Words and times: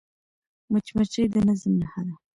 مچمچۍ 0.71 1.23
د 1.33 1.35
نظم 1.47 1.73
نښه 1.79 2.01
ده 2.07 2.13